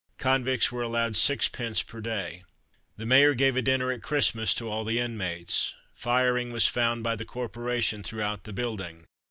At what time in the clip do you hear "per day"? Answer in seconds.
1.85-2.43